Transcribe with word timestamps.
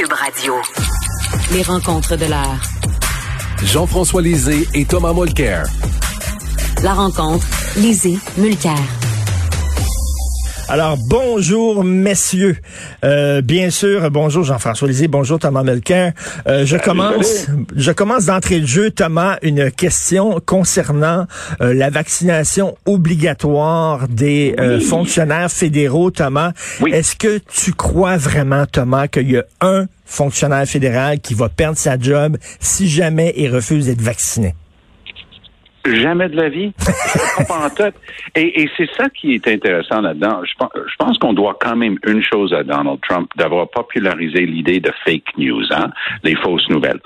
Cube 0.00 0.12
Radio. 0.14 0.54
Les 1.52 1.62
rencontres 1.62 2.16
de 2.16 2.24
l'heure. 2.24 2.58
Jean-François 3.62 4.22
Lisée 4.22 4.66
et 4.72 4.86
Thomas 4.86 5.12
Mulcair. 5.12 5.64
La 6.82 6.94
rencontre, 6.94 7.46
Lisée, 7.76 8.18
Mulcair. 8.38 8.99
Alors, 10.70 10.96
bonjour, 11.08 11.82
messieurs. 11.82 12.56
Euh, 13.02 13.40
bien 13.40 13.70
sûr, 13.70 14.08
bonjour 14.12 14.44
Jean-François 14.44 14.86
Lisée, 14.86 15.08
bonjour 15.08 15.40
Thomas 15.40 15.64
Melquin. 15.64 16.12
Euh, 16.46 16.64
je 16.64 16.76
commence, 16.76 17.48
je 17.74 17.90
commence 17.90 18.26
d'entrée 18.26 18.60
de 18.60 18.66
jeu, 18.66 18.92
Thomas, 18.92 19.38
une 19.42 19.72
question 19.72 20.38
concernant 20.46 21.26
euh, 21.60 21.74
la 21.74 21.90
vaccination 21.90 22.76
obligatoire 22.86 24.06
des 24.06 24.54
euh, 24.60 24.78
fonctionnaires 24.78 25.50
fédéraux, 25.50 26.12
Thomas. 26.12 26.52
Est-ce 26.86 27.16
que 27.16 27.38
tu 27.52 27.72
crois 27.72 28.16
vraiment, 28.16 28.64
Thomas, 28.64 29.08
qu'il 29.08 29.28
y 29.28 29.38
a 29.38 29.44
un 29.60 29.86
fonctionnaire 30.06 30.66
fédéral 30.66 31.18
qui 31.18 31.34
va 31.34 31.48
perdre 31.48 31.78
sa 31.78 31.98
job 31.98 32.36
si 32.60 32.88
jamais 32.88 33.34
il 33.36 33.52
refuse 33.52 33.86
d'être 33.86 34.02
vacciné? 34.02 34.54
Jamais 35.86 36.28
de 36.28 36.36
la 36.36 36.48
vie. 36.48 36.72
pas 37.48 37.66
en 37.66 37.70
tête. 37.70 37.94
Et, 38.34 38.62
et 38.62 38.70
c'est 38.76 38.88
ça 38.96 39.08
qui 39.08 39.34
est 39.34 39.48
intéressant 39.48 40.00
là-dedans. 40.00 40.42
Je 40.44 40.52
pense, 40.58 40.70
je 40.74 40.94
pense 40.98 41.18
qu'on 41.18 41.32
doit 41.32 41.56
quand 41.60 41.76
même 41.76 41.98
une 42.06 42.22
chose 42.22 42.52
à 42.52 42.62
Donald 42.62 42.98
Trump, 43.08 43.30
d'avoir 43.36 43.68
popularisé 43.70 44.44
l'idée 44.46 44.80
de 44.80 44.92
fake 45.04 45.38
news, 45.38 45.64
hein, 45.70 45.90
les 46.22 46.36
fausses 46.36 46.68
nouvelles. 46.68 47.00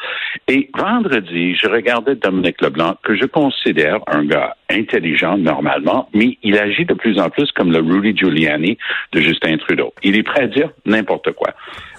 Et 0.48 0.70
vendredi, 0.76 1.54
je 1.54 1.68
regardais 1.68 2.16
Dominique 2.16 2.60
Leblanc, 2.60 2.96
que 3.02 3.14
je 3.16 3.26
considère 3.26 4.00
un 4.08 4.24
gars 4.24 4.56
intelligent 4.74 5.38
normalement, 5.38 6.08
mais 6.12 6.38
il 6.42 6.58
agit 6.58 6.84
de 6.84 6.94
plus 6.94 7.18
en 7.18 7.30
plus 7.30 7.50
comme 7.52 7.72
le 7.72 7.78
Rudy 7.78 8.16
Giuliani 8.16 8.76
de 9.12 9.20
Justin 9.20 9.56
Trudeau. 9.56 9.92
Il 10.02 10.16
est 10.16 10.22
prêt 10.22 10.42
à 10.42 10.46
dire 10.46 10.70
n'importe 10.84 11.32
quoi. 11.32 11.50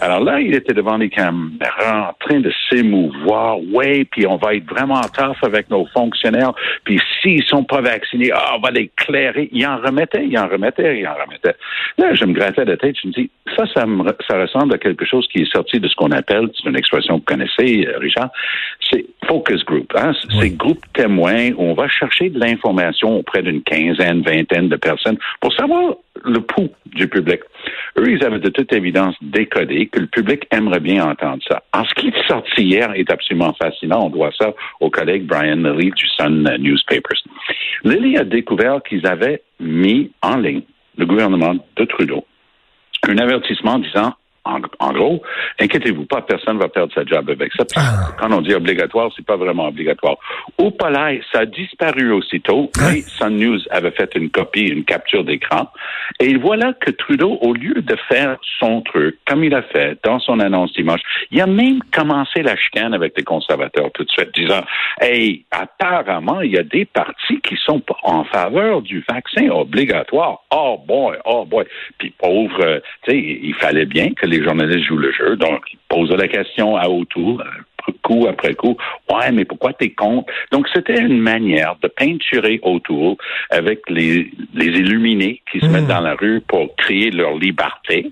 Alors 0.01 0.19
là, 0.21 0.39
il 0.41 0.53
était 0.53 0.73
devant 0.73 0.97
les 0.97 1.09
caméras 1.09 2.09
en 2.09 2.13
train 2.19 2.39
de 2.39 2.51
s'émouvoir. 2.69 3.59
Ouais, 3.73 4.05
puis 4.05 4.27
on 4.27 4.37
va 4.37 4.55
être 4.55 4.69
vraiment 4.69 5.01
tough 5.01 5.37
avec 5.43 5.69
nos 5.69 5.85
fonctionnaires. 5.87 6.53
Puis 6.83 6.99
s'ils 7.21 7.43
sont 7.43 7.63
pas 7.63 7.81
vaccinés, 7.81 8.31
ah, 8.33 8.55
on 8.57 8.59
va 8.59 8.71
les 8.71 8.91
clairer. 8.95 9.49
Il 9.51 9.65
en 9.65 9.77
remettait, 9.77 10.25
il 10.25 10.37
en 10.37 10.47
remettait, 10.47 10.99
il 10.99 11.07
en 11.07 11.13
remettait. 11.13 11.55
Là, 11.97 12.13
je 12.13 12.25
me 12.25 12.33
grattais 12.33 12.65
la 12.65 12.77
tête. 12.77 12.95
Je 13.01 13.07
me 13.07 13.13
dis, 13.13 13.29
ça, 13.55 13.65
ça, 13.73 13.85
me, 13.85 14.03
ça 14.27 14.39
ressemble 14.39 14.73
à 14.73 14.77
quelque 14.77 15.05
chose 15.05 15.27
qui 15.31 15.41
est 15.41 15.51
sorti 15.51 15.79
de 15.79 15.87
ce 15.87 15.95
qu'on 15.95 16.11
appelle, 16.11 16.49
c'est 16.55 16.69
une 16.69 16.77
expression 16.77 17.19
que 17.19 17.19
vous 17.19 17.37
connaissez, 17.37 17.87
euh, 17.87 17.97
Richard, 17.99 18.29
c'est 18.89 19.05
focus 19.27 19.63
group. 19.65 19.91
Hein? 19.95 20.11
C'est 20.39 20.49
groupe 20.51 20.83
témoin 20.93 21.51
où 21.51 21.63
on 21.63 21.73
va 21.73 21.87
chercher 21.87 22.29
de 22.29 22.39
l'information 22.39 23.17
auprès 23.17 23.41
d'une 23.41 23.61
quinzaine, 23.61 24.21
vingtaine 24.21 24.69
de 24.69 24.75
personnes 24.75 25.17
pour 25.39 25.53
savoir 25.53 25.95
le 26.23 26.39
pouls 26.41 26.71
du 26.85 27.07
public. 27.07 27.41
Eux, 27.97 28.09
ils 28.09 28.23
avaient 28.23 28.39
de 28.39 28.49
toute 28.49 28.71
évidence 28.73 29.15
décodé 29.21 29.87
que 29.87 29.99
le 29.99 30.07
public 30.07 30.47
aimerait 30.51 30.79
bien 30.79 31.03
entendre 31.03 31.41
ça. 31.47 31.63
En 31.73 31.83
ce 31.85 31.93
qui 31.93 32.07
est 32.07 32.27
sorti 32.27 32.63
hier 32.63 32.91
est 32.95 33.09
absolument 33.11 33.53
fascinant. 33.53 34.05
On 34.05 34.09
doit 34.09 34.31
ça 34.37 34.53
au 34.79 34.89
collègue 34.89 35.25
Brian 35.25 35.55
Lilly 35.55 35.91
du 35.91 36.07
Sun 36.07 36.49
Newspapers. 36.59 37.21
Lilly 37.83 38.17
a 38.17 38.23
découvert 38.23 38.81
qu'ils 38.83 39.05
avaient 39.05 39.41
mis 39.59 40.11
en 40.21 40.37
ligne, 40.37 40.63
le 40.97 41.05
gouvernement 41.05 41.55
de 41.75 41.85
Trudeau, 41.85 42.25
un 43.07 43.17
avertissement 43.17 43.79
disant 43.79 44.13
en, 44.45 44.59
en, 44.79 44.93
gros, 44.93 45.21
inquiétez-vous 45.59 46.05
pas, 46.05 46.21
personne 46.21 46.57
va 46.57 46.69
perdre 46.69 46.93
sa 46.93 47.03
job 47.03 47.29
avec 47.29 47.51
ça. 47.53 47.65
Ah. 47.75 48.11
Quand 48.19 48.31
on 48.31 48.41
dit 48.41 48.53
obligatoire, 48.53 49.11
c'est 49.15 49.25
pas 49.25 49.37
vraiment 49.37 49.67
obligatoire. 49.67 50.17
Au 50.57 50.71
palais, 50.71 51.21
ça 51.31 51.39
a 51.39 51.45
disparu 51.45 52.11
aussitôt, 52.11 52.69
mais 52.79 53.01
Sun 53.01 53.37
News 53.37 53.59
avait 53.71 53.91
fait 53.91 54.15
une 54.15 54.29
copie, 54.29 54.67
une 54.67 54.85
capture 54.85 55.23
d'écran. 55.23 55.69
Et 56.19 56.35
voilà 56.35 56.73
que 56.73 56.91
Trudeau, 56.91 57.37
au 57.41 57.53
lieu 57.53 57.81
de 57.81 57.95
faire 58.07 58.37
son 58.59 58.81
truc, 58.81 59.17
comme 59.27 59.43
il 59.43 59.53
a 59.53 59.63
fait 59.63 59.97
dans 60.03 60.19
son 60.19 60.39
annonce 60.39 60.73
dimanche, 60.73 61.01
il 61.31 61.41
a 61.41 61.47
même 61.47 61.79
commencé 61.91 62.41
la 62.41 62.55
chicane 62.55 62.93
avec 62.93 63.13
les 63.17 63.23
conservateurs 63.23 63.91
tout 63.93 64.03
de 64.03 64.09
suite, 64.09 64.33
disant, 64.35 64.61
hey, 65.01 65.45
apparemment, 65.51 66.41
il 66.41 66.51
y 66.51 66.57
a 66.57 66.63
des 66.63 66.85
partis 66.85 67.39
qui 67.41 67.55
sont 67.57 67.81
en 68.03 68.23
faveur 68.25 68.81
du 68.81 69.03
vaccin 69.09 69.49
obligatoire. 69.49 70.39
Oh 70.51 70.79
boy, 70.87 71.17
oh 71.25 71.45
boy. 71.45 71.65
Puis 71.97 72.13
pauvre, 72.17 72.61
euh, 72.61 72.79
tu 73.03 73.11
sais, 73.11 73.17
il 73.17 73.53
fallait 73.55 73.85
bien 73.85 74.11
que 74.13 74.25
les 74.25 74.34
journalistes 74.43 74.85
jouent 74.87 74.97
le 74.97 75.11
jeu. 75.11 75.35
Donc, 75.35 75.61
ils 75.73 75.79
posaient 75.87 76.17
la 76.17 76.27
question 76.27 76.75
à 76.77 76.87
autour, 76.87 77.43
coup 78.01 78.25
après 78.27 78.55
coup. 78.55 78.75
Ouais, 79.11 79.31
mais 79.31 79.45
pourquoi 79.45 79.73
t'es 79.73 79.89
contre? 79.91 80.31
Donc, 80.51 80.67
c'était 80.73 80.99
une 80.99 81.19
manière 81.19 81.75
de 81.83 81.87
peinturer 81.87 82.59
autour 82.63 83.17
avec 83.51 83.81
les, 83.89 84.31
les 84.55 84.65
illuminés 84.65 85.41
qui 85.51 85.59
se 85.59 85.67
mettent 85.67 85.87
dans 85.87 86.01
la 86.01 86.15
rue 86.15 86.41
pour 86.47 86.75
créer 86.75 87.11
leur 87.11 87.35
liberté. 87.35 88.11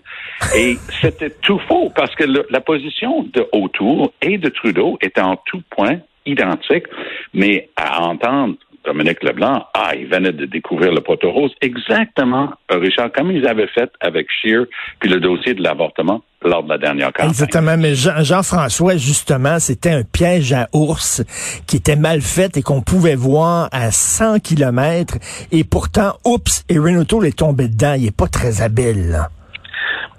Et 0.56 0.78
c'était 1.02 1.32
tout 1.42 1.60
faux 1.68 1.92
parce 1.96 2.14
que 2.16 2.24
le- 2.24 2.46
la 2.52 2.62
position 2.62 3.24
de 3.34 3.48
autour 3.52 4.14
et 4.22 4.38
de 4.38 4.50
Trudeau 4.50 4.98
était 5.02 5.22
en 5.22 5.38
tout 5.38 5.62
point 5.72 5.98
identique, 6.26 6.86
mais 7.34 7.70
à 7.76 8.02
entendre 8.04 8.56
Dominique 8.86 9.24
Leblanc, 9.24 9.66
ah, 9.74 9.96
il 9.96 10.08
venait 10.08 10.34
de 10.34 10.46
découvrir 10.46 10.92
le 10.92 11.00
poteau 11.02 11.32
rose, 11.32 11.52
exactement, 11.62 12.50
euh, 12.72 12.78
Richard, 12.80 13.12
comme 13.14 13.32
ils 13.32 13.48
avaient 13.48 13.68
fait 13.68 13.90
avec 14.02 14.28
Scheer, 14.42 14.66
puis 15.00 15.10
le 15.10 15.20
dossier 15.20 15.54
de 15.54 15.64
l'avortement 15.64 16.22
lors 16.44 16.64
de 16.64 16.70
la 16.70 16.78
dernière 16.78 17.08
campagne. 17.14 17.30
Exactement, 17.30 17.78
mais 17.78 17.96
Jean- 17.96 18.22
Jean-François, 18.24 18.98
justement, 18.98 19.60
c'était 19.60 19.92
un 19.92 20.04
piège 20.04 20.52
à 20.52 20.68
ours 20.74 21.24
qui 21.68 21.78
était 21.78 21.96
mal 21.96 22.20
fait 22.22 22.58
et 22.58 22.62
qu'on 22.62 22.82
pouvait 22.82 23.16
voir 23.16 23.70
à 23.72 23.92
100 23.92 24.40
kilomètres. 24.40 25.18
Et 25.54 25.64
pourtant, 25.64 26.18
oups, 26.26 26.66
et 26.68 26.78
Renato 26.78 27.24
est 27.24 27.38
tombé 27.38 27.70
dedans. 27.70 27.94
Il 27.98 28.08
est 28.08 28.18
pas 28.18 28.28
très 28.28 28.62
habile. 28.62 29.12
là. 29.12 29.30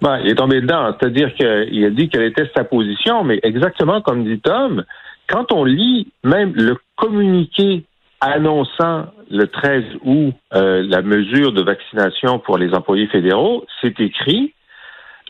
Ben, 0.01 0.19
il 0.25 0.31
est 0.31 0.35
tombé 0.35 0.61
dedans. 0.63 0.95
C'est-à-dire 0.99 1.35
qu'il 1.35 1.85
a 1.85 1.91
dit 1.91 2.09
quelle 2.09 2.25
était 2.25 2.51
sa 2.57 2.65
position, 2.65 3.25
mais 3.25 3.39
exactement 3.43 4.01
comme 4.01 4.25
dit 4.25 4.41
Tom, 4.41 4.85
quand 5.29 5.53
on 5.53 5.65
lit 5.65 6.11
même 6.25 6.53
le 6.55 6.77
communiqué 6.97 7.85
annonçant 8.33 9.07
le 9.31 9.47
13 9.47 9.85
août 10.05 10.35
euh, 10.55 10.83
la 10.87 11.03
mesure 11.03 11.53
de 11.53 11.63
vaccination 11.63 12.39
pour 12.39 12.59
les 12.59 12.75
employés 12.75 13.07
fédéraux, 13.09 13.65
c'est 13.81 13.99
écrit, 14.01 14.55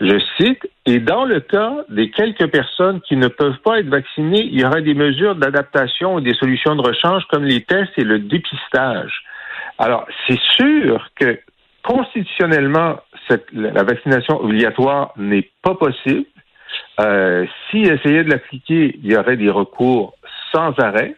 je 0.00 0.18
cite, 0.38 0.68
et 0.86 0.98
dans 0.98 1.24
le 1.24 1.40
cas 1.40 1.84
des 1.88 2.10
quelques 2.10 2.48
personnes 2.48 3.00
qui 3.02 3.16
ne 3.16 3.28
peuvent 3.28 3.58
pas 3.64 3.78
être 3.78 3.88
vaccinées, 3.88 4.44
il 4.44 4.60
y 4.60 4.64
aura 4.64 4.80
des 4.80 4.94
mesures 4.94 5.36
d'adaptation 5.36 6.18
et 6.18 6.22
des 6.22 6.34
solutions 6.34 6.74
de 6.74 6.82
rechange 6.82 7.24
comme 7.30 7.44
les 7.44 7.62
tests 7.62 7.92
et 7.96 8.04
le 8.04 8.18
dépistage. 8.18 9.22
Alors, 9.78 10.06
c'est 10.26 10.40
sûr 10.56 11.08
que 11.18 11.38
constitutionnellement, 11.82 12.96
cette, 13.28 13.46
la 13.52 13.82
vaccination 13.82 14.40
obligatoire 14.40 15.12
n'est 15.16 15.50
pas 15.62 15.74
possible. 15.74 16.24
Euh, 17.00 17.44
S'ils 17.70 17.90
essayaient 17.90 18.24
de 18.24 18.30
l'appliquer, 18.30 18.98
il 19.02 19.12
y 19.12 19.16
aurait 19.16 19.36
des 19.36 19.50
recours 19.50 20.14
sans 20.52 20.72
arrêt. 20.78 21.14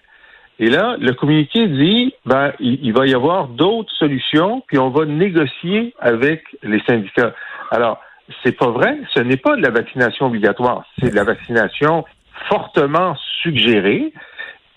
Et 0.59 0.71
là, 0.71 0.97
le 0.99 1.13
communiqué 1.13 1.67
dit, 1.69 2.15
ben, 2.25 2.53
il, 2.61 2.93
va 2.93 3.07
y 3.07 3.15
avoir 3.15 3.49
d'autres 3.49 3.93
solutions, 3.95 4.63
puis 4.67 4.79
on 4.79 4.89
va 4.89 5.05
négocier 5.05 5.95
avec 6.01 6.45
les 6.63 6.81
syndicats. 6.81 7.35
Alors, 7.71 8.01
c'est 8.43 8.57
pas 8.57 8.71
vrai. 8.71 8.99
Ce 9.15 9.21
n'est 9.21 9.37
pas 9.37 9.57
de 9.57 9.63
la 9.63 9.71
vaccination 9.71 10.27
obligatoire. 10.27 10.85
C'est 10.99 11.11
de 11.11 11.15
la 11.15 11.25
vaccination 11.25 12.05
fortement 12.49 13.17
suggérée. 13.43 14.13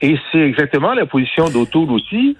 Et 0.01 0.17
c'est 0.31 0.41
exactement 0.41 0.93
la 0.93 1.05
position 1.05 1.45
d'Autour 1.45 1.89
aussi. 1.91 2.37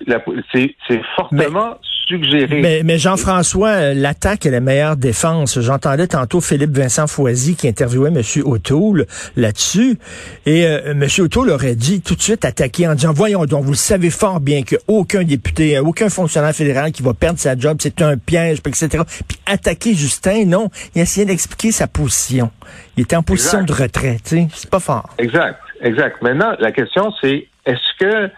C'est 0.53 1.01
fortement 1.15 1.77
suggéré. 2.09 2.59
Mais, 2.61 2.81
mais 2.83 2.97
Jean-François, 2.97 3.69
euh, 3.69 3.93
l'attaque 3.93 4.45
est 4.45 4.51
la 4.51 4.59
meilleure 4.59 4.97
défense. 4.97 5.59
J'entendais 5.61 6.07
tantôt 6.07 6.41
Philippe 6.41 6.75
Vincent 6.75 7.07
Foisy 7.07 7.55
qui 7.55 7.67
interviewait 7.67 8.09
M. 8.09 8.21
O'Toole 8.45 9.05
là-dessus. 9.35 9.97
Et 10.45 10.65
euh, 10.65 10.91
M. 10.91 11.05
O'Toole 11.19 11.51
aurait 11.51 11.75
dit 11.75 12.01
tout 12.01 12.15
de 12.15 12.21
suite 12.21 12.45
attaquer 12.45 12.87
en 12.87 12.95
disant, 12.95 13.13
voyons 13.13 13.45
donc, 13.45 13.63
vous 13.63 13.71
le 13.71 13.77
savez 13.77 14.09
fort 14.09 14.39
bien 14.39 14.63
qu'aucun 14.63 15.23
député, 15.23 15.77
euh, 15.77 15.81
aucun 15.81 16.09
fonctionnaire 16.09 16.53
fédéral 16.53 16.91
qui 16.91 17.03
va 17.03 17.13
perdre 17.13 17.39
sa 17.39 17.55
job, 17.55 17.77
c'est 17.79 18.01
un 18.01 18.17
piège, 18.17 18.59
etc. 18.65 19.03
Puis 19.27 19.37
attaquer 19.45 19.93
Justin, 19.93 20.45
non. 20.45 20.69
Il 20.95 21.01
essayait 21.01 21.25
d'expliquer 21.27 21.71
sa 21.71 21.87
position. 21.87 22.51
Il 22.97 23.03
était 23.03 23.15
en 23.15 23.23
position 23.23 23.61
Exact. 23.61 23.77
de 23.77 23.83
retrait, 23.83 24.17
tu 24.23 24.35
sais. 24.37 24.47
C'est 24.53 24.69
pas 24.69 24.79
fort. 24.79 25.09
Exact, 25.19 25.59
exact. 25.81 26.21
Maintenant, 26.21 26.53
la 26.59 26.71
question, 26.71 27.11
c'est 27.21 27.47
est-ce 27.65 27.99
que, 27.99 28.29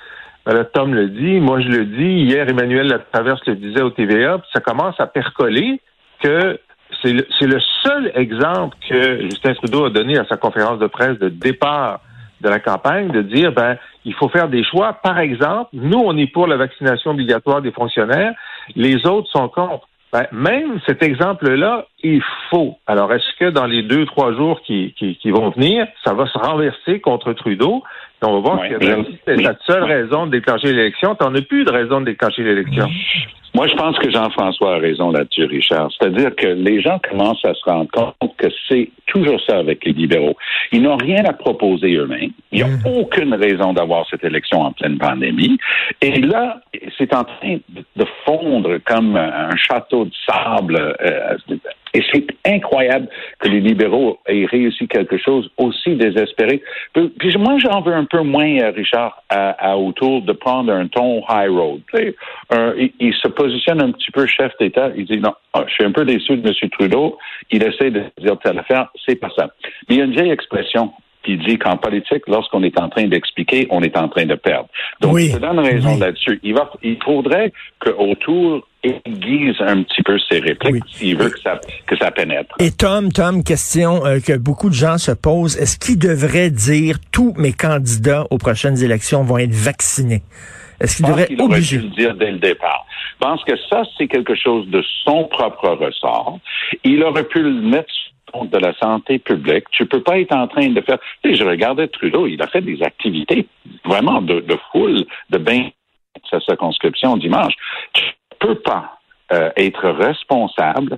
là, 0.46 0.64
Tom 0.66 0.94
le 0.94 1.10
dit, 1.10 1.40
moi 1.40 1.62
je 1.62 1.68
le 1.68 1.86
dis, 1.86 2.24
hier 2.24 2.48
Emmanuel 2.50 2.88
Latraverse 2.88 3.46
le 3.48 3.56
disait 3.56 3.82
au 3.82 3.90
TVA, 3.90 4.42
ça 4.54 4.60
commence 4.60 5.00
à 5.00 5.08
percoler 5.08 5.82
que 6.22 6.60
c'est 7.02 7.14
le, 7.14 7.26
le 7.42 7.60
seul 7.84 8.12
exemple 8.16 8.76
que 8.88 9.22
Justin 9.24 9.54
Trudeau 9.54 9.86
a 9.86 9.90
donné 9.90 10.18
à 10.18 10.26
sa 10.26 10.38
conférence 10.38 10.80
de 10.80 10.88
presse 10.88 11.18
de 11.20 11.30
départ 11.30 12.02
de 12.42 12.50
la 12.50 12.60
campagne, 12.60 13.10
de 13.10 13.22
dire, 13.22 13.52
ben, 13.52 13.78
il 14.04 14.14
faut 14.14 14.30
faire 14.30 14.50
des 14.50 14.64
choix. 14.64 14.94
Par 14.94 15.20
exemple, 15.20 15.70
nous, 15.74 16.00
on 16.00 16.18
est 16.18 16.28
pour 16.28 16.48
la 16.48 16.58
vaccination 16.58 17.12
obligatoire 17.12 17.62
des 17.62 17.72
fonctionnaires, 17.72 18.34
les 18.76 19.06
autres 19.06 19.30
sont 19.32 19.48
contre. 19.48 19.88
Ben, 20.12 20.26
même 20.34 20.80
cet 20.86 21.04
exemple-là 21.04 21.86
il 22.04 22.22
faut. 22.50 22.78
Alors, 22.86 23.14
est-ce 23.14 23.38
que 23.40 23.50
dans 23.50 23.66
les 23.66 23.84
deux, 23.84 24.06
trois 24.06 24.34
jours 24.34 24.62
qui, 24.62 24.94
qui, 24.98 25.32
vont 25.32 25.52
venir, 25.52 25.88
ça 26.04 26.14
va 26.14 26.28
se 26.28 26.38
renverser 26.38 27.00
contre 27.00 27.32
Trudeau? 27.32 27.84
On 28.24 28.34
va 28.34 28.40
voir 28.40 28.60
ouais, 28.62 28.70
que 28.70 28.86
c'est 29.26 29.42
la 29.42 29.56
seule 29.66 29.84
raison 29.84 30.28
de 30.28 30.32
déclencher 30.32 30.74
l'élection. 30.74 31.16
T'en 31.16 31.34
as 31.34 31.42
plus 31.42 31.64
de 31.64 31.72
raison 31.72 32.02
de 32.02 32.06
déclencher 32.06 32.44
l'élection. 32.44 32.88
Moi, 33.54 33.68
je 33.68 33.76
pense 33.76 33.98
que 34.00 34.10
Jean-François 34.10 34.76
a 34.76 34.78
raison 34.78 35.12
là-dessus, 35.12 35.44
Richard. 35.44 35.90
C'est-à-dire 35.92 36.34
que 36.36 36.48
les 36.48 36.82
gens 36.82 37.00
commencent 37.00 37.44
à 37.44 37.54
se 37.54 37.70
rendre 37.70 37.92
compte 37.92 38.36
que 38.38 38.48
c'est 38.70 38.90
toujours 39.08 39.42
ça 39.46 39.58
avec 39.58 39.84
les 39.84 39.92
libéraux. 39.92 40.38
Ils 40.72 40.82
n'ont 40.82 40.96
rien 40.96 41.26
à 41.26 41.34
proposer 41.34 41.96
eux-mêmes. 41.96 42.32
Il 42.52 42.60
n'y 42.60 42.64
a 42.64 42.68
mmh. 42.68 42.98
aucune 42.98 43.34
raison 43.34 43.74
d'avoir 43.74 44.08
cette 44.10 44.24
élection 44.24 44.62
en 44.62 44.72
pleine 44.72 44.98
pandémie. 44.98 45.58
Et 46.02 46.22
là, 46.22 46.62
c'est 46.98 47.14
en 47.14 47.24
train 47.24 47.58
de 47.96 48.06
fondre 48.26 48.78
comme 48.86 49.18
un 49.18 49.56
château 49.58 50.06
de 50.06 50.12
sable. 50.26 50.96
Euh, 51.02 51.36
et 51.94 52.02
c'est 52.12 52.26
incroyable 52.46 53.08
que 53.40 53.50
les 53.50 53.60
libéraux 53.60 54.20
aient 54.26 54.46
réussi 54.46 54.88
quelque 54.88 55.18
chose 55.18 55.50
aussi 55.58 55.96
désespéré. 55.96 56.62
Puis 56.94 57.36
moi, 57.38 57.58
j'en 57.60 57.82
veux 57.82 57.94
un 57.94 58.06
peu 58.06 58.22
moins, 58.22 58.60
euh, 58.60 58.72
Richard, 58.72 59.24
à, 59.30 59.72
à 59.72 59.78
autour 59.78 60.22
de 60.22 60.32
prendre 60.32 60.72
un 60.72 60.88
ton 60.88 61.24
high 61.30 61.50
road. 61.50 61.82
Il, 63.00 63.14
se 63.14 63.28
positionne 63.28 63.82
un 63.82 63.92
petit 63.92 64.12
peu 64.12 64.26
chef 64.26 64.52
d'État. 64.60 64.92
Il 64.96 65.06
dit 65.06 65.20
non, 65.20 65.34
ah, 65.54 65.64
je 65.68 65.74
suis 65.74 65.86
un 65.86 65.92
peu 65.92 66.06
déçu 66.06 66.38
de 66.38 66.48
M. 66.48 66.70
Trudeau. 66.70 67.18
Il 67.52 67.64
essaie 67.64 67.92
de 67.92 68.04
dire 68.20 68.38
telle 68.44 68.60
affaire, 68.60 68.90
c'est 69.06 69.16
pas 69.16 69.30
ça. 69.36 69.50
Mais 69.90 69.96
il 69.96 69.98
y 69.98 70.02
a 70.02 70.06
une 70.06 70.14
vieille 70.14 70.32
expression 70.32 70.94
qui 71.24 71.38
dit 71.38 71.58
qu'en 71.58 71.78
politique, 71.78 72.24
lorsqu'on 72.28 72.64
est 72.64 72.80
en 72.80 72.90
train 72.90 73.08
d'expliquer, 73.08 73.68
on 73.70 73.82
est 73.82 73.96
en 73.98 74.08
train 74.08 74.26
de 74.26 74.36
perdre. 74.36 74.68
Donc, 75.02 75.14
oui. 75.14 75.30
je 75.30 75.38
te 75.38 75.42
donne 75.42 75.60
raison 75.60 75.94
oui. 75.94 76.00
là-dessus. 76.00 76.40
Il, 76.44 76.54
va, 76.54 76.72
il 76.84 76.98
faudrait 77.04 77.52
qu'autour 77.80 78.68
aiguise 78.84 79.56
un 79.60 79.84
petit 79.84 80.02
peu 80.02 80.18
ses 80.30 80.40
répliques 80.40 80.84
oui. 80.84 80.92
s'il 80.92 81.18
veut 81.18 81.30
que 81.30 81.40
ça, 81.40 81.60
que 81.86 81.96
ça 81.98 82.10
pénètre. 82.12 82.56
Et 82.60 82.72
Tom, 82.72 83.12
Tom, 83.12 83.44
question 83.44 84.06
euh, 84.06 84.20
que 84.20 84.36
beaucoup 84.38 84.70
de 84.70 84.76
gens 84.76 84.98
se 84.98 85.12
posent. 85.12 85.58
Est-ce 85.58 85.78
qu'il 85.78 86.00
devrait 86.00 86.50
dire 86.50 86.98
tous 87.12 87.34
mes 87.38 87.54
candidats 87.54 88.26
aux 88.32 88.38
prochaines 88.38 88.84
élections 88.84 89.24
vont 89.24 89.38
être 89.38 89.54
vaccinés? 89.54 90.24
Est-ce 90.80 90.98
qu'il 90.98 91.06
devrait 91.06 91.28
qu 91.28 91.40
obliger? 91.40 91.78
le 91.78 91.90
dire 91.90 92.16
dès 92.16 92.32
le 92.32 92.40
départ. 92.40 92.86
Je 93.14 93.28
pense 93.28 93.44
que 93.44 93.54
ça, 93.70 93.84
c'est 93.98 94.08
quelque 94.08 94.34
chose 94.34 94.68
de 94.70 94.84
son 95.04 95.26
propre 95.26 95.70
ressort. 95.70 96.40
Il 96.84 97.04
aurait 97.04 97.28
pu 97.28 97.44
le 97.44 97.52
mettre 97.52 97.94
de 98.46 98.58
la 98.58 98.74
santé 98.74 99.20
publique. 99.20 99.66
Tu 99.72 99.86
peux 99.86 100.02
pas 100.02 100.20
être 100.20 100.36
en 100.36 100.48
train 100.48 100.70
de 100.70 100.82
faire. 100.82 101.00
Tu 101.24 101.32
sais, 101.32 101.36
je 101.36 101.46
regardais 101.46 101.88
Trudeau, 101.88 102.28
il 102.28 102.42
a 102.42 102.48
fait 102.48 102.62
des 102.62 102.82
activités 102.84 103.48
vraiment 103.86 104.22
de, 104.22 104.40
de 104.40 104.58
foule, 104.72 105.06
de 105.30 105.38
bain 105.38 105.70
sa 106.30 106.40
circonscription 106.40 107.18
dimanche. 107.18 107.54
Tu 107.94 108.04
peux 108.40 108.56
pas 108.56 109.00
euh, 109.32 109.50
être 109.56 109.90
responsable 109.90 110.98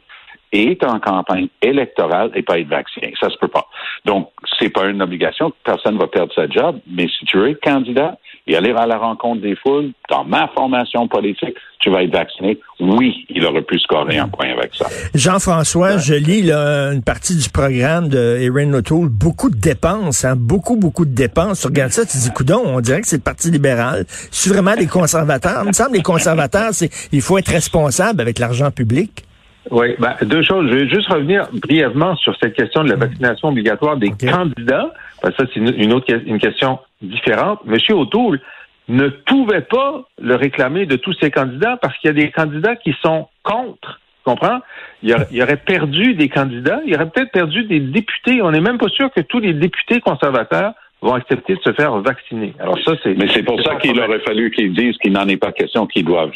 et 0.52 0.72
être 0.72 0.88
en 0.88 1.00
campagne 1.00 1.48
électorale 1.62 2.32
et 2.36 2.44
pas 2.44 2.60
être 2.60 2.68
vacciné. 2.68 3.14
Ça 3.20 3.30
se 3.30 3.38
peut 3.38 3.48
pas. 3.48 3.68
Donc, 4.06 4.30
c'est 4.60 4.70
pas 4.70 4.86
une 4.86 5.02
obligation. 5.02 5.52
Personne 5.64 5.98
va 5.98 6.08
perdre 6.08 6.34
sa 6.34 6.48
job. 6.48 6.80
Mais 6.88 7.08
si 7.08 7.26
tu 7.26 7.38
veux 7.38 7.50
être 7.50 7.62
candidat 7.62 8.18
et 8.46 8.58
aller 8.58 8.72
à 8.72 8.86
la 8.86 8.98
rencontre 8.98 9.42
des 9.42 9.56
foules, 9.56 9.92
dans 10.10 10.26
ma 10.26 10.50
formation 10.50 11.08
politique, 11.08 11.56
tu 11.80 11.90
vas 11.90 12.04
être 12.04 12.12
vacciné. 12.12 12.60
Oui, 12.80 13.26
il 13.30 13.46
aurait 13.46 13.62
pu 13.62 13.80
scorer 13.80 14.18
un 14.18 14.28
point 14.28 14.50
avec 14.52 14.76
ça. 14.76 14.86
Jean-François, 15.16 15.94
ouais. 15.94 16.00
je 16.00 16.14
lis 16.14 16.42
là, 16.42 16.92
une 16.92 17.04
partie 17.04 17.38
du 17.38 17.50
programme 17.50 18.10
de 18.10 18.38
Erin 18.42 18.74
O'Toole. 18.74 19.10
Beaucoup 19.10 19.50
de 19.50 19.56
dépenses, 19.56 20.26
hein, 20.26 20.36
beaucoup, 20.36 20.76
beaucoup 20.76 21.06
de 21.06 21.16
dépenses. 21.16 21.62
Tu 21.62 21.68
regardes 21.68 21.92
ça, 21.92 22.06
tu 22.06 22.18
dis, 22.18 22.32
coudon, 22.32 22.62
on 22.66 22.82
dirait 22.82 23.02
que 23.02 23.08
c'est 23.08 23.18
le 23.18 23.24
Parti 23.24 23.50
libéral. 23.50 24.06
C'est 24.08 24.50
vraiment 24.50 24.76
des 24.76 24.88
conservateurs. 24.88 25.62
Il 25.64 25.70
me 25.70 25.74
semble 25.74 25.96
les 25.96 26.04
conservateurs, 26.04 26.70
c'est 26.72 26.90
il 27.12 27.22
faut 27.22 27.38
être 27.38 27.50
responsable 27.50 28.20
avec 28.20 28.40
l'argent 28.40 28.72
public. 28.72 29.24
Oui, 29.72 29.96
ben, 29.98 30.14
deux 30.24 30.44
choses. 30.44 30.70
Je 30.70 30.76
vais 30.76 30.90
juste 30.90 31.08
revenir 31.08 31.48
brièvement 31.54 32.16
sur 32.18 32.36
cette 32.42 32.54
question 32.54 32.84
de 32.84 32.90
la 32.90 32.98
vaccination 32.98 33.50
obligatoire 33.50 33.98
des 33.98 34.10
okay. 34.10 34.28
candidats. 34.28 34.92
Ben, 35.24 35.32
ça, 35.38 35.46
c'est 35.54 35.60
une, 35.60 35.94
autre 35.94 36.14
une 36.26 36.40
question 36.40 36.80
différente. 37.02 37.64
Monsieur 37.66 37.96
O'Toole 37.96 38.42
ne 38.90 39.08
pouvait 39.08 39.62
pas 39.62 40.04
le 40.22 40.36
réclamer 40.36 40.86
de 40.86 40.98
tous 40.98 41.14
ses 41.22 41.32
candidats 41.32 41.78
parce 41.82 41.98
qu'il 41.98 42.10
y 42.10 42.12
a 42.12 42.14
des 42.14 42.32
candidats 42.32 42.76
qui 42.76 42.94
sont 43.02 43.28
contre. 43.44 44.02
Tu 44.18 44.30
comprends? 44.30 44.60
Il 45.02 45.16
il 45.32 45.42
aurait 45.42 45.58
perdu 45.58 46.16
des 46.16 46.30
candidats, 46.30 46.82
il 46.86 46.96
aurait 46.96 47.10
peut-être 47.10 47.32
perdu 47.32 47.64
des 47.64 47.80
députés. 47.80 48.42
On 48.42 48.52
n'est 48.52 48.62
même 48.62 48.78
pas 48.78 48.90
sûr 48.90 49.12
que 49.14 49.22
tous 49.22 49.40
les 49.40 49.54
députés 49.54 50.02
conservateurs 50.02 50.74
vont 51.04 51.16
accepter 51.16 51.56
de 51.56 51.62
se 51.62 51.74
faire 51.74 51.98
vacciner. 52.00 52.54
Alors 52.60 52.80
ça, 52.84 52.94
c'est. 53.04 53.14
Mais 53.16 53.28
c'est 53.28 53.44
pour 53.44 53.62
ça 53.62 53.76
qu'il 53.76 54.00
aurait 54.00 54.22
fallu 54.22 54.52
qu'ils 54.52 54.74
disent 54.74 54.98
qu'il 54.98 55.12
n'en 55.12 55.28
est 55.28 55.38
pas 55.38 55.52
question, 55.52 55.86
qu'ils 55.86 56.06
doivent. 56.06 56.32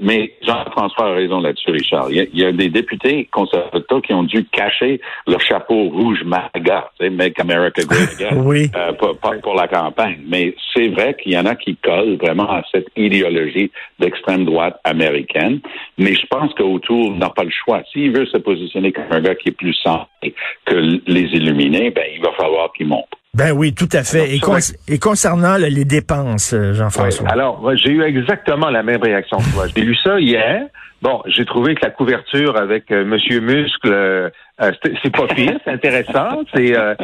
Mais 0.00 0.32
Jean-François 0.42 1.10
a 1.10 1.12
raison 1.12 1.40
là-dessus, 1.40 1.70
Richard. 1.70 2.06
Il 2.10 2.16
y, 2.16 2.20
a, 2.20 2.24
il 2.32 2.40
y, 2.40 2.44
a, 2.44 2.52
des 2.52 2.68
députés 2.68 3.28
conservateurs 3.30 4.02
qui 4.02 4.12
ont 4.12 4.22
dû 4.22 4.44
cacher 4.46 5.00
leur 5.26 5.40
chapeau 5.40 5.88
rouge 5.90 6.22
MAGA, 6.24 6.90
tu 6.98 7.04
sais, 7.04 7.10
Make 7.10 7.38
America 7.38 7.82
Great 7.84 8.10
Again, 8.20 8.42
oui. 8.44 8.70
euh, 8.74 8.92
pour, 8.92 9.16
pour, 9.18 9.54
la 9.54 9.68
campagne. 9.68 10.20
Mais 10.26 10.54
c'est 10.74 10.88
vrai 10.88 11.14
qu'il 11.14 11.32
y 11.32 11.38
en 11.38 11.46
a 11.46 11.54
qui 11.54 11.76
collent 11.76 12.16
vraiment 12.16 12.50
à 12.50 12.62
cette 12.72 12.88
idéologie 12.96 13.70
d'extrême 13.98 14.44
droite 14.44 14.78
américaine. 14.84 15.60
Mais 15.98 16.14
je 16.14 16.26
pense 16.26 16.52
qu'autour 16.54 17.14
n'a 17.16 17.30
pas 17.30 17.44
le 17.44 17.50
choix. 17.50 17.82
S'il 17.92 18.12
veut 18.12 18.26
se 18.26 18.38
positionner 18.38 18.92
comme 18.92 19.04
un 19.10 19.20
gars 19.20 19.34
qui 19.34 19.50
est 19.50 19.56
plus 19.56 19.74
santé 19.74 20.34
que 20.64 20.74
les 21.06 21.28
illuminés, 21.34 21.90
ben 21.90 22.04
il 22.14 22.22
va 22.22 22.32
falloir 22.32 22.72
qu'il 22.72 22.88
monte. 22.88 23.08
Ben 23.34 23.52
oui, 23.52 23.72
tout 23.72 23.88
à 23.92 24.02
fait. 24.02 24.34
Et, 24.34 24.40
con 24.40 24.58
et 24.88 24.98
concernant 24.98 25.56
les 25.56 25.86
dépenses, 25.86 26.52
euh, 26.52 26.74
Jean-François. 26.74 27.24
Oui. 27.24 27.32
Alors, 27.32 27.76
j'ai 27.76 27.90
eu 27.90 28.02
exactement 28.02 28.68
la 28.68 28.82
même 28.82 29.02
réaction 29.02 29.38
que 29.38 29.54
toi. 29.54 29.64
J'ai 29.74 29.82
lu 29.82 29.96
ça 30.04 30.20
hier. 30.20 30.66
Bon, 31.00 31.22
j'ai 31.24 31.46
trouvé 31.46 31.74
que 31.74 31.80
la 31.82 31.90
couverture 31.90 32.58
avec 32.58 32.90
euh, 32.90 33.06
Monsieur 33.06 33.40
Muscle, 33.40 33.90
euh, 33.90 34.28
c'est 34.58 35.10
pas 35.10 35.26
pire, 35.28 35.58
c'est 35.64 35.72
intéressant. 35.72 36.42
C'est 36.54 36.76
euh, 36.76 36.94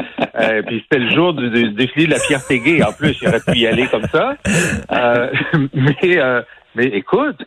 puis 0.66 0.82
c'était 0.82 1.02
le 1.02 1.14
jour 1.14 1.32
du, 1.32 1.48
du, 1.48 1.70
défilé 1.70 2.04
de 2.04 2.10
la 2.10 2.18
fierté 2.18 2.60
gay. 2.60 2.82
En 2.82 2.92
plus, 2.92 3.16
il 3.22 3.28
aurait 3.28 3.40
pu 3.40 3.60
y 3.60 3.66
aller 3.66 3.86
comme 3.86 4.06
ça. 4.12 4.36
mais 5.72 6.42
mais 6.74 6.84
écoute, 6.84 7.38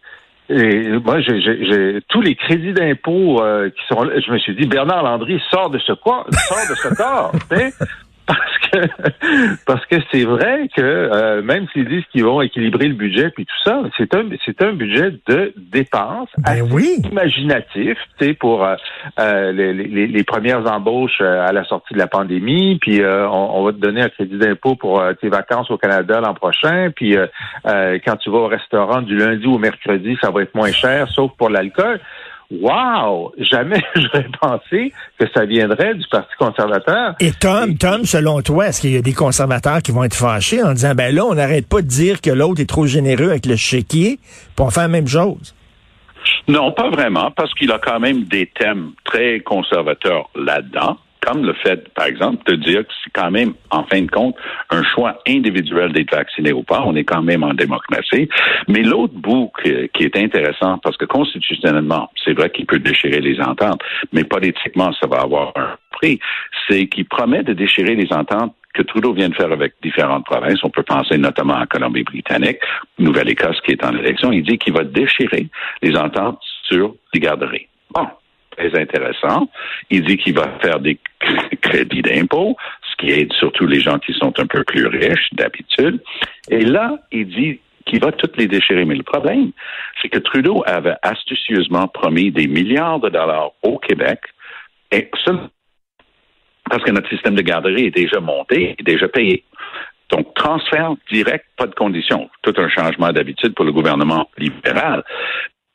et 0.53 0.89
moi, 0.99 1.21
j'ai 1.21 2.01
tous 2.09 2.21
les 2.21 2.35
crédits 2.35 2.73
d'impôt 2.73 3.41
euh, 3.41 3.69
qui 3.69 3.81
sont 3.87 4.03
là. 4.03 4.19
Je 4.19 4.31
me 4.31 4.37
suis 4.37 4.53
dit, 4.55 4.67
Bernard 4.67 5.03
Landry 5.03 5.41
sort 5.49 5.69
de 5.69 5.79
ce 5.79 5.93
quoi, 5.93 6.25
sort 6.29 6.57
de 6.69 6.75
ce 6.75 6.93
corps. 6.93 7.31
parce 8.27 8.57
que 8.71 9.57
parce 9.65 9.85
que 9.87 9.95
c'est 10.11 10.23
vrai 10.23 10.69
que 10.75 10.81
euh, 10.81 11.41
même 11.41 11.67
s'ils 11.73 11.87
disent 11.87 12.05
qu'ils 12.11 12.23
vont 12.23 12.41
équilibrer 12.41 12.87
le 12.87 12.93
budget 12.93 13.29
puis 13.31 13.45
tout 13.45 13.63
ça, 13.63 13.81
c'est 13.97 14.13
un 14.15 14.29
c'est 14.45 14.61
un 14.61 14.73
budget 14.73 15.11
de 15.27 15.53
dépenses 15.57 16.29
ben 16.37 16.67
oui. 16.71 16.97
imaginatif, 17.09 17.97
tu 18.17 18.25
sais 18.25 18.33
pour 18.33 18.63
euh, 18.63 18.75
euh, 19.19 19.51
les, 19.51 19.73
les, 19.73 20.07
les, 20.07 20.23
premières 20.23 20.71
embauches 20.71 21.19
euh, 21.21 21.45
à 21.45 21.51
la 21.51 21.63
sortie 21.65 21.93
de 21.93 21.99
la 21.99 22.07
pandémie, 22.07 22.77
puis 22.79 23.01
euh, 23.01 23.27
on, 23.27 23.59
on, 23.59 23.63
va 23.63 23.71
te 23.71 23.77
donner 23.77 24.01
un 24.01 24.09
crédit 24.09 24.37
d'impôt 24.37 24.75
pour 24.75 25.03
tes 25.19 25.29
vacances 25.29 25.69
au 25.71 25.77
Canada 25.77 26.21
l'an 26.21 26.33
prochain, 26.33 26.91
puis 26.95 27.15
quand 27.63 28.15
tu 28.17 28.29
vas 28.29 28.37
au 28.37 28.47
restaurant 28.47 29.01
du 29.01 29.15
lundi 29.15 29.47
au 29.47 29.57
mercredi, 29.57 30.17
ça 30.21 30.31
va 30.31 30.43
être 30.43 30.55
moins 30.55 30.71
cher, 30.71 31.07
sauf 31.09 31.31
pour 31.37 31.49
l'alcool. 31.49 31.99
Wow! 32.51 33.33
Jamais 33.37 33.81
j'aurais 33.95 34.27
pensé 34.41 34.93
que 35.17 35.25
ça 35.33 35.45
viendrait 35.45 35.95
du 35.95 36.05
Parti 36.11 36.33
conservateur. 36.37 37.15
Et 37.19 37.31
Tom, 37.31 37.77
Tom, 37.77 38.03
selon 38.03 38.41
toi, 38.41 38.67
est-ce 38.67 38.81
qu'il 38.81 38.91
y 38.91 38.97
a 38.97 39.01
des 39.01 39.13
conservateurs 39.13 39.81
qui 39.81 39.91
vont 39.91 40.03
être 40.03 40.15
fâchés 40.15 40.61
en 40.61 40.73
disant, 40.73 40.93
ben 40.93 41.15
là, 41.15 41.25
on 41.25 41.35
n'arrête 41.35 41.67
pas 41.67 41.81
de 41.81 41.87
dire 41.87 42.19
que 42.19 42.29
l'autre 42.29 42.61
est 42.61 42.69
trop 42.69 42.85
généreux 42.85 43.29
avec 43.29 43.45
le 43.45 43.55
chéquier, 43.55 44.19
pour 44.55 44.73
faire 44.73 44.83
la 44.83 44.89
même 44.89 45.07
chose? 45.07 45.55
Non, 46.47 46.71
pas 46.71 46.89
vraiment, 46.89 47.31
parce 47.31 47.53
qu'il 47.53 47.71
a 47.71 47.79
quand 47.79 47.99
même 47.99 48.23
des 48.23 48.47
thèmes 48.47 48.91
très 49.05 49.39
conservateurs 49.39 50.29
là-dedans 50.35 50.97
comme 51.21 51.45
le 51.45 51.53
fait, 51.53 51.87
par 51.93 52.05
exemple, 52.05 52.43
de 52.51 52.55
dire 52.55 52.81
que 52.81 52.93
c'est 53.03 53.11
quand 53.13 53.31
même, 53.31 53.53
en 53.69 53.83
fin 53.83 54.01
de 54.01 54.09
compte, 54.09 54.35
un 54.69 54.83
choix 54.83 55.19
individuel 55.27 55.93
d'être 55.93 56.11
vacciné 56.11 56.51
ou 56.51 56.63
pas. 56.63 56.81
On 56.85 56.95
est 56.95 57.03
quand 57.03 57.21
même 57.21 57.43
en 57.43 57.53
démocratie. 57.53 58.27
Mais 58.67 58.81
l'autre 58.81 59.13
bout 59.13 59.51
qui 59.63 60.03
est 60.03 60.17
intéressant, 60.17 60.79
parce 60.79 60.97
que 60.97 61.05
constitutionnellement, 61.05 62.09
c'est 62.23 62.33
vrai 62.33 62.49
qu'il 62.49 62.65
peut 62.65 62.79
déchirer 62.79 63.21
les 63.21 63.39
ententes, 63.39 63.81
mais 64.11 64.23
politiquement, 64.23 64.91
ça 64.93 65.07
va 65.07 65.21
avoir 65.21 65.53
un 65.55 65.77
prix, 65.91 66.19
c'est 66.67 66.87
qu'il 66.87 67.05
promet 67.05 67.43
de 67.43 67.53
déchirer 67.53 67.95
les 67.95 68.11
ententes 68.11 68.55
que 68.73 68.81
Trudeau 68.81 69.13
vient 69.13 69.29
de 69.29 69.35
faire 69.35 69.51
avec 69.51 69.73
différentes 69.83 70.25
provinces. 70.25 70.63
On 70.63 70.69
peut 70.69 70.83
penser 70.83 71.17
notamment 71.17 71.55
à 71.55 71.65
Colombie-Britannique, 71.65 72.59
Nouvelle-Écosse 72.99 73.59
qui 73.61 73.73
est 73.73 73.83
en 73.83 73.95
élection. 73.95 74.31
Il 74.31 74.43
dit 74.43 74.57
qu'il 74.57 74.73
va 74.73 74.83
déchirer 74.83 75.49
les 75.81 75.95
ententes 75.97 76.39
sur 76.63 76.95
les 77.13 77.19
garderies. 77.19 77.67
Bon, 77.93 78.07
très 78.55 78.79
intéressant. 78.79 79.49
Il 79.89 80.03
dit 80.03 80.17
qu'il 80.17 80.35
va 80.35 80.47
faire 80.61 80.79
des 80.79 80.97
crédits 81.61 82.01
d'impôt, 82.01 82.57
ce 82.89 82.95
qui 82.97 83.11
aide 83.11 83.33
surtout 83.33 83.67
les 83.67 83.79
gens 83.79 83.99
qui 83.99 84.13
sont 84.13 84.33
un 84.39 84.47
peu 84.47 84.63
plus 84.63 84.87
riches 84.87 85.29
d'habitude. 85.33 86.01
Et 86.49 86.61
là, 86.61 86.97
il 87.11 87.27
dit 87.27 87.59
qui 87.85 87.97
va 87.99 88.11
toutes 88.11 88.37
les 88.37 88.47
déchirer. 88.47 88.85
Mais 88.85 88.95
le 88.95 89.03
problème, 89.03 89.51
c'est 90.01 90.09
que 90.09 90.19
Trudeau 90.19 90.63
avait 90.65 90.95
astucieusement 91.01 91.87
promis 91.87 92.31
des 92.31 92.47
milliards 92.47 92.99
de 92.99 93.09
dollars 93.09 93.51
au 93.63 93.77
Québec, 93.79 94.19
et 94.91 95.09
parce 96.69 96.83
que 96.83 96.91
notre 96.91 97.09
système 97.09 97.35
de 97.35 97.41
garderie 97.41 97.87
est 97.87 97.95
déjà 97.95 98.19
monté, 98.19 98.75
est 98.77 98.83
déjà 98.83 99.07
payé. 99.07 99.43
Donc, 100.09 100.33
transfert 100.35 100.95
direct, 101.09 101.45
pas 101.57 101.67
de 101.67 101.75
conditions. 101.75 102.29
Tout 102.41 102.53
un 102.57 102.69
changement 102.69 103.11
d'habitude 103.11 103.53
pour 103.55 103.65
le 103.65 103.71
gouvernement 103.71 104.29
libéral. 104.37 105.03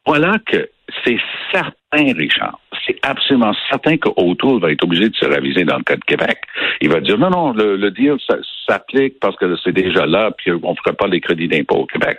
Voilà 0.07 0.39
que 0.45 0.69
c'est 1.05 1.19
certain, 1.53 2.13
Richard, 2.17 2.59
c'est 2.87 2.99
absolument 3.03 3.53
certain 3.69 3.97
que 3.97 4.09
O'Toole 4.17 4.61
va 4.61 4.71
être 4.71 4.85
obligé 4.85 5.09
de 5.09 5.17
se 5.17 5.27
réviser 5.27 5.65
dans 5.65 5.79
le 5.79 5.83
cas 5.83 5.97
de 5.97 6.05
Québec. 6.05 6.39
Il 6.81 6.91
va 6.91 7.01
dire 7.01 7.19
non, 7.19 7.31
non, 7.31 7.53
le, 7.53 7.77
le 7.77 7.91
deal 7.91 8.17
s'applique 8.69 9.19
parce 9.21 9.37
que 9.37 9.57
c'est 9.65 9.73
déjà 9.73 10.07
là, 10.07 10.31
puis 10.37 10.53
on 10.53 10.71
ne 10.71 10.77
fera 10.77 10.93
pas 10.93 11.07
les 11.09 11.21
crédits 11.21 11.49
d'impôt 11.49 11.77
au 11.77 11.87
Québec. 11.87 12.19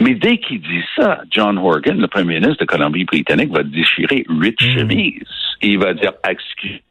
Mais 0.00 0.14
dès 0.14 0.38
qu'il 0.38 0.60
dit 0.60 0.84
ça, 0.96 1.22
John 1.30 1.58
Horgan, 1.58 1.98
le 1.98 2.06
premier 2.08 2.38
ministre 2.40 2.64
de 2.64 2.66
Colombie-Britannique, 2.66 3.50
va 3.50 3.62
déchirer 3.62 4.24
huit 4.28 4.56
Hmm. 4.60 4.78
chemises. 4.78 5.22
Il 5.62 5.78
va 5.78 5.94
dire, 5.94 6.12
excusez 6.28 6.82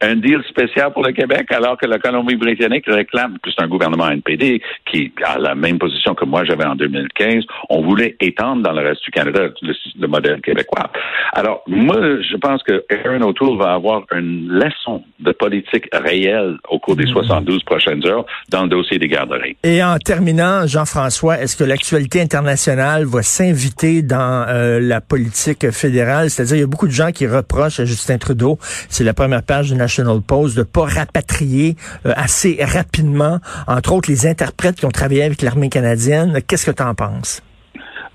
un 0.00 0.16
deal 0.16 0.42
spécial 0.48 0.92
pour 0.92 1.04
le 1.04 1.12
Québec, 1.12 1.50
alors 1.50 1.76
que 1.76 1.86
la 1.86 1.98
Colombie-Britannique 1.98 2.84
réclame, 2.86 3.38
que 3.42 3.50
c'est 3.50 3.62
un 3.62 3.68
gouvernement 3.68 4.08
NPD 4.08 4.62
qui 4.86 5.12
a 5.24 5.38
la 5.38 5.54
même 5.54 5.78
position 5.78 6.14
que 6.14 6.24
moi 6.24 6.44
j'avais 6.44 6.66
en 6.66 6.76
2015, 6.76 7.44
on 7.70 7.82
voulait 7.82 8.16
étendre 8.20 8.62
dans 8.62 8.72
le 8.72 8.86
reste 8.86 9.02
du 9.04 9.10
Canada 9.10 9.48
le, 9.62 9.74
le 9.98 10.06
modèle 10.06 10.40
québécois. 10.40 10.90
Alors, 11.32 11.62
moi, 11.66 11.96
je 12.20 12.36
pense 12.36 12.62
que 12.62 12.84
Aaron 12.90 13.22
O'Toole 13.22 13.58
va 13.58 13.74
avoir 13.74 14.04
une 14.12 14.48
leçon 14.48 15.02
de 15.20 15.32
politique 15.32 15.88
réelle 15.92 16.56
au 16.68 16.78
cours 16.78 16.96
des 16.96 17.06
72 17.06 17.62
prochaines 17.64 18.06
heures 18.06 18.24
dans 18.50 18.62
le 18.62 18.68
dossier 18.68 18.98
des 18.98 19.08
garderies. 19.08 19.56
Et 19.64 19.82
en 19.82 19.98
terminant, 19.98 20.66
Jean-François, 20.66 21.40
est-ce 21.40 21.56
que 21.56 21.64
l'actualité 21.64 22.20
internationale 22.20 23.04
va 23.04 23.22
s'inviter 23.22 24.02
dans 24.02 24.46
euh, 24.48 24.80
la 24.80 25.00
politique 25.00 25.70
fédérale? 25.70 26.30
C'est-à-dire, 26.30 26.56
il 26.56 26.60
y 26.60 26.64
a 26.64 26.66
beaucoup 26.66 26.86
de 26.86 26.92
gens 26.92 27.10
qui 27.10 27.26
reprochent 27.26 27.80
à 27.80 27.84
Justin 27.84 28.18
Trudeau, 28.18 28.58
c'est 28.88 29.04
la 29.04 29.14
première 29.14 29.42
page 29.42 29.70
du 29.70 29.76
National 29.88 30.20
Post, 30.20 30.58
de 30.58 30.64
pas 30.64 30.84
rapatrier 30.84 31.74
euh, 32.04 32.12
assez 32.14 32.58
rapidement, 32.62 33.38
entre 33.66 33.94
autres, 33.94 34.10
les 34.10 34.26
interprètes 34.26 34.76
qui 34.76 34.84
ont 34.84 34.90
travaillé 34.90 35.22
avec 35.22 35.40
l'armée 35.40 35.70
canadienne. 35.70 36.40
Qu'est-ce 36.46 36.70
que 36.70 36.76
tu 36.76 36.82
en 36.82 36.94
penses? 36.94 37.42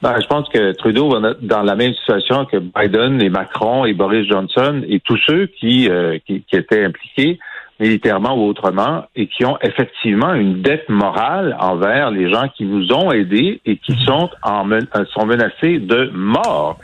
Ben, 0.03 0.15
je 0.21 0.27
pense 0.27 0.47
que 0.49 0.73
Trudeau 0.73 1.09
va 1.09 1.31
être 1.31 1.43
dans 1.43 1.63
la 1.63 1.75
même 1.75 1.93
situation 1.93 2.45
que 2.45 2.57
Biden 2.57 3.21
et 3.21 3.29
Macron 3.29 3.85
et 3.85 3.93
Boris 3.93 4.27
Johnson 4.27 4.83
et 4.87 4.99
tous 4.99 5.17
ceux 5.25 5.47
qui, 5.59 5.89
euh, 5.89 6.19
qui, 6.27 6.43
qui, 6.43 6.55
étaient 6.57 6.85
impliqués 6.85 7.39
militairement 7.79 8.35
ou 8.35 8.47
autrement 8.47 9.05
et 9.15 9.25
qui 9.27 9.45
ont 9.45 9.57
effectivement 9.61 10.33
une 10.35 10.61
dette 10.61 10.87
morale 10.89 11.57
envers 11.59 12.11
les 12.11 12.29
gens 12.31 12.49
qui 12.55 12.65
nous 12.65 12.93
ont 12.93 13.11
aidés 13.11 13.61
et 13.65 13.77
qui 13.77 13.95
sont, 14.05 14.29
en, 14.43 14.63
sont 15.13 15.25
menacés 15.25 15.79
de 15.79 16.11
mort. 16.13 16.77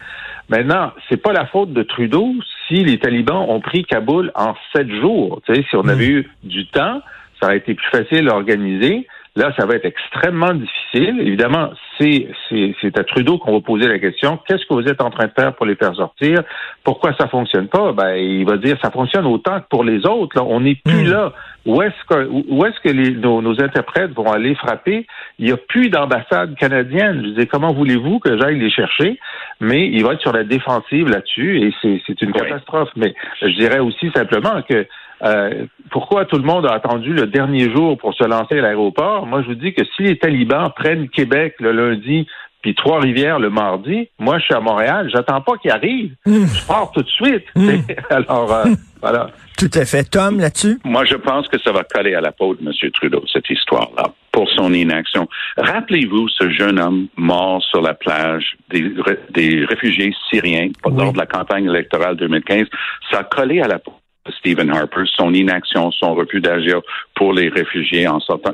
Maintenant, 0.50 0.94
c'est 1.08 1.22
pas 1.22 1.32
la 1.32 1.46
faute 1.46 1.74
de 1.74 1.84
Trudeau 1.84 2.34
si 2.68 2.84
les 2.84 2.98
talibans 2.98 3.46
ont 3.48 3.62
pris 3.62 3.86
Kaboul 3.86 4.32
en 4.36 4.56
sept 4.76 4.90
jours. 4.90 5.42
Tu 5.46 5.54
sais, 5.54 5.66
si 5.70 5.76
on 5.76 5.88
avait 5.88 6.08
eu 6.08 6.30
du 6.44 6.68
temps, 6.68 7.02
ça 7.40 7.48
aurait 7.48 7.58
été 7.58 7.76
plus 7.76 7.90
facile 7.90 8.28
à 8.30 8.36
organiser. 8.36 9.08
Là, 9.40 9.54
ça 9.58 9.66
va 9.66 9.76
être 9.76 9.86
extrêmement 9.86 10.54
difficile. 10.54 11.22
Évidemment, 11.22 11.70
c'est, 11.98 12.28
c'est, 12.50 12.76
c'est 12.82 13.00
à 13.00 13.06
Trudeau 13.06 13.38
qu'on 13.38 13.54
va 13.54 13.62
poser 13.62 13.88
la 13.88 13.98
question 13.98 14.38
qu'est-ce 14.46 14.66
que 14.66 14.74
vous 14.74 14.86
êtes 14.86 15.02
en 15.02 15.12
train 15.12 15.28
de 15.28 15.32
faire 15.32 15.56
pour 15.56 15.66
les 15.66 15.76
faire 15.76 15.96
sortir? 15.96 16.44
Pourquoi 16.84 17.14
ça 17.18 17.30
fonctionne 17.30 17.70
pas? 17.70 17.94
Ben, 17.94 18.16
il 18.16 18.46
va 18.46 18.58
dire 18.58 18.78
ça 18.82 18.92
fonctionne 18.92 19.26
autant 19.26 19.62
que 19.62 19.66
pour 19.70 19.86
les 19.86 20.06
autres. 20.06 20.36
Là. 20.36 20.44
On 20.44 20.60
n'est 20.60 20.76
plus 20.76 21.06
mmh. 21.06 21.12
là. 21.12 21.32
Où 21.66 21.82
est-ce 21.82 22.06
que, 22.10 22.28
où 22.28 22.66
est-ce 22.66 22.82
que 22.82 22.90
les, 22.90 23.12
nos, 23.12 23.42
nos, 23.42 23.64
interprètes 23.64 24.12
vont 24.12 24.30
aller 24.30 24.56
frapper? 24.56 25.08
Il 25.38 25.46
n'y 25.46 25.52
a 25.54 25.58
plus 25.58 25.90
d'ambassade 25.90 26.56
canadienne. 26.58 27.22
Je 27.24 27.42
dis 27.42 27.48
comment 27.48 27.72
voulez-vous 27.72 28.20
que 28.20 28.38
j'aille 28.38 28.60
les 28.60 28.70
chercher? 28.70 29.18
Mais 29.62 29.88
il 29.88 30.04
va 30.04 30.14
être 30.14 30.22
sur 30.22 30.34
la 30.34 30.44
défensive 30.44 31.08
là-dessus 31.08 31.62
et 31.62 31.74
c'est, 31.82 32.02
c'est 32.06 32.22
une 32.22 32.32
oui. 32.34 32.42
catastrophe. 32.42 32.90
Mais 32.98 33.16
je 33.42 33.56
dirais 33.56 33.80
aussi 33.80 34.12
simplement 34.14 34.62
que 34.70 34.86
euh, 35.24 35.66
pourquoi 35.92 36.26
tout 36.26 36.38
le 36.38 36.44
monde 36.44 36.66
a 36.66 36.74
attendu 36.74 37.14
le 37.14 37.28
dernier 37.28 37.72
jour 37.72 37.98
pour 37.98 38.14
se 38.14 38.24
lancer 38.24 38.60
à 38.60 38.62
l'aéroport? 38.62 39.26
Moi, 39.26 39.42
je 39.42 39.48
vous 39.48 39.56
dis 39.56 39.74
que 39.74 39.84
si 39.96 40.04
les 40.04 40.18
talibans 40.18 40.72
prennent 40.76 41.10
Québec 41.10 41.56
le 41.60 41.72
lundi, 41.72 42.28
puis 42.62 42.76
Trois-Rivières 42.76 43.40
le 43.40 43.50
mardi, 43.50 44.10
moi, 44.20 44.38
je 44.40 44.46
suis 44.46 44.54
à 44.54 44.60
Montréal, 44.60 45.10
j'attends 45.14 45.42
pas 45.42 45.54
qu'ils 45.58 45.72
arrivent. 45.72 46.14
Mmh. 46.26 46.46
Je 46.46 46.68
pars 46.68 46.92
tout 46.92 47.02
de 47.02 47.10
suite. 47.10 47.46
Mmh. 47.56 47.78
Alors, 48.10 48.54
euh, 48.54 48.66
voilà. 49.02 49.32
Tout 49.58 49.72
à 49.74 49.86
fait. 49.86 50.04
Tom, 50.04 50.40
là-dessus? 50.40 50.80
Moi, 50.84 51.06
je 51.06 51.16
pense 51.16 51.48
que 51.48 51.58
ça 51.60 51.72
va 51.72 51.84
coller 51.84 52.16
à 52.16 52.22
la 52.22 52.32
peau 52.32 52.56
de 52.56 52.62
M. 52.62 52.92
Trudeau, 52.92 53.24
cette 53.32 53.50
histoire-là, 53.50 54.14
pour 54.32 54.50
son 54.50 54.74
inaction. 54.74 55.28
Rappelez-vous 55.58 56.28
ce 56.30 56.50
jeune 56.50 56.80
homme 56.80 57.08
mort 57.16 57.64
sur 57.64 57.82
la 57.82 57.94
plage 57.94 58.58
des, 58.70 58.94
des 59.32 59.66
réfugiés 59.66 60.14
syriens 60.30 60.70
oui. 60.86 60.94
lors 60.98 61.14
de 61.14 61.18
la 61.18 61.26
campagne 61.26 61.66
électorale 61.66 62.18
2015. 62.18 62.68
Ça 63.12 63.20
a 63.20 63.24
collé 63.24 63.62
à 63.62 63.68
la 63.68 63.80
peau 63.80 63.94
Stephen 64.38 64.70
Harper, 64.70 65.04
son 65.16 65.34
inaction, 65.34 65.92
son 65.92 66.14
refus 66.14 66.42
d'agir 66.42 66.82
pour 67.16 67.34
les 67.34 67.50
réfugiés 67.50 68.06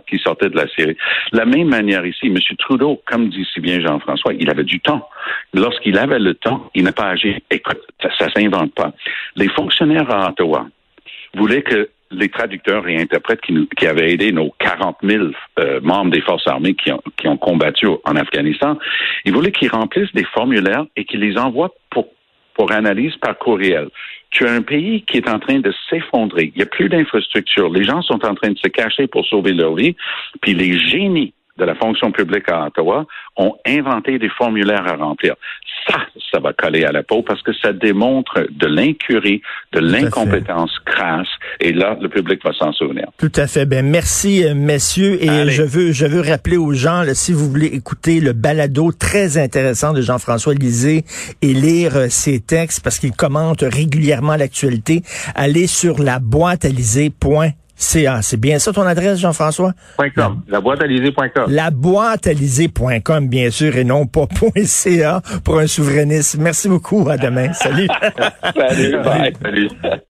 qui 0.10 0.18
sortaient 0.20 0.50
de 0.50 0.56
la 0.56 0.68
Syrie. 0.68 0.96
De 1.34 1.38
la 1.38 1.46
même 1.46 1.68
manière 1.68 2.06
ici, 2.06 2.28
M. 2.28 2.38
Trudeau, 2.58 3.02
comme 3.06 3.30
dit 3.30 3.46
si 3.54 3.60
bien 3.60 3.82
Jean-François, 3.82 4.34
il 4.34 4.50
avait 4.50 4.64
du 4.64 4.80
temps. 4.80 5.08
Lorsqu'il 5.54 5.98
avait 5.98 6.20
le 6.20 6.36
temps, 6.36 6.70
il 6.76 6.84
n'a 6.84 6.92
pas 6.92 7.10
agi. 7.10 7.36
Écoute, 7.50 7.82
ça, 8.02 8.10
ça 8.18 8.30
s'invente 8.32 8.74
pas. 8.74 8.94
Les 9.36 9.50
fonctionnaires 9.50 10.10
à 10.14 10.30
Ottawa 10.30 10.68
voulaient 11.34 11.64
que 11.64 11.90
les 12.12 12.30
traducteurs 12.30 12.88
et 12.88 12.98
interprètes 12.98 13.42
qui, 13.42 13.88
avaient 13.88 14.14
aidé 14.14 14.32
nos 14.32 14.54
40 14.60 14.98
000 15.04 15.26
euh, 15.60 15.80
membres 15.82 16.12
des 16.12 16.22
forces 16.22 16.48
armées 16.48 16.76
qui 16.76 16.92
ont, 16.92 17.02
qui 17.18 17.28
ont 17.28 17.38
combattu 17.38 17.88
en 17.88 18.16
Afghanistan, 18.16 18.78
ils 19.26 19.34
voulaient 19.34 19.52
qu'ils 19.52 19.72
remplissent 19.72 20.14
des 20.14 20.24
formulaires 20.24 20.86
et 20.96 21.06
qu'ils 21.06 21.20
les 21.20 21.38
envoient 21.38 21.74
pour, 21.90 22.08
pour 22.54 22.72
analyse 22.72 23.16
par 23.18 23.38
courriel 23.38 23.90
tu 24.36 24.46
as 24.46 24.52
un 24.52 24.62
pays 24.62 25.02
qui 25.04 25.16
est 25.16 25.30
en 25.30 25.40
train 25.40 25.60
de 25.60 25.74
s'effondrer. 25.90 26.52
Il 26.54 26.58
n'y 26.58 26.64
a 26.64 26.66
plus 26.66 26.90
d'infrastructures. 26.90 27.70
Les 27.70 27.86
gens 27.86 28.02
sont 28.02 28.26
en 28.26 28.36
train 28.36 28.52
de 28.52 28.58
se 28.58 28.68
cacher 28.68 29.08
pour 29.08 29.26
sauver 29.26 29.54
leur 29.54 29.76
vie. 29.76 29.96
Puis 30.42 30.54
les 30.54 30.78
génies 30.78 31.34
de 31.58 31.66
la 31.66 31.76
fonction 31.76 32.12
publique 32.12 32.50
à 32.50 32.66
Ottawa 32.66 33.06
ont 33.38 33.56
inventé 33.66 34.20
des 34.20 34.30
formulaires 34.30 34.86
à 34.88 34.96
remplir. 34.96 35.36
Ça, 35.88 36.00
ça 36.32 36.40
va 36.40 36.52
coller 36.54 36.84
à 36.84 36.92
la 36.92 37.04
peau 37.04 37.22
parce 37.22 37.42
que 37.42 37.54
ça 37.54 37.72
démontre 37.72 38.48
de 38.50 38.68
l'incurie, 38.68 39.42
de 39.72 39.80
l'incompétence 39.80 40.72
crasse. 40.86 41.28
Et 41.60 41.72
là, 41.74 41.98
le 42.02 42.10
public 42.10 42.42
va 42.44 42.54
s'en 42.54 42.74
souvenir. 42.74 43.06
Tout 43.18 43.32
à 43.36 43.48
fait. 43.48 43.66
Ben 43.66 43.86
merci, 43.86 44.44
messieurs. 44.56 45.24
Et 45.24 45.30
Allez. 45.30 45.52
je 45.52 45.64
veux, 45.64 45.92
je 45.92 46.06
veux 46.06 46.22
rappeler 46.22 46.58
aux 46.58 46.74
gens, 46.74 47.04
là, 47.04 47.14
si 47.14 47.34
vous 47.34 47.50
voulez 47.50 47.68
écouter 47.68 48.20
le 48.20 48.34
balado 48.34 48.92
très 48.92 49.38
intéressant 49.38 49.94
de 49.94 50.02
Jean-François 50.02 50.54
Lisée 50.54 51.04
et 51.42 51.54
lire 51.54 51.96
euh, 51.96 52.08
ses 52.10 52.40
textes 52.40 52.84
parce 52.84 53.00
qu'il 53.00 53.12
commente 53.12 53.62
régulièrement 53.62 54.36
l'actualité, 54.36 55.04
allez 55.36 55.68
sur 55.68 56.02
la 56.02 56.20
boîte 56.20 56.66
à 56.66 56.70
CA. 57.76 58.22
C'est 58.22 58.40
bien 58.40 58.60
ça 58.60 58.72
ton 58.72 58.84
adresse, 58.84 59.20
Jean-François? 59.20 59.74
.com. 60.16 60.42
La 60.48 60.62
boîte 60.62 60.82
La 61.48 61.72
boîte 61.72 62.28
bien 63.28 63.52
sûr, 63.52 63.76
et 63.76 63.84
non 63.84 64.06
pas 64.08 64.28
.ca 64.66 65.22
pour 65.44 65.60
un 65.60 65.68
souverainiste. 65.68 66.38
Merci 66.38 66.70
beaucoup. 66.70 67.08
À 67.10 67.18
demain. 67.18 67.54
Salut. 67.54 67.88
Salut. 68.56 68.98
Bye. 69.04 69.34
Salut. 69.42 69.70